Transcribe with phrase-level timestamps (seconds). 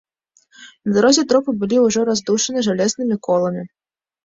[0.89, 3.63] На дарозе трупы былі ўжо раздушаны жалезнымі коламі.